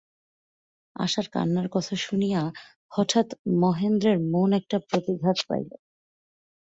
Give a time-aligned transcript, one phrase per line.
[0.95, 2.41] আশার কান্নার কথা শুনিয়া
[2.91, 3.27] হঠাৎ
[3.61, 5.69] মহেন্দ্রের মন একটা প্রতিঘাত পাইল।